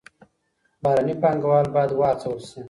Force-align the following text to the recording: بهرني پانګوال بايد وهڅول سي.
بهرني 0.81 1.15
پانګوال 1.21 1.65
بايد 1.73 1.91
وهڅول 1.95 2.39
سي. 2.49 2.59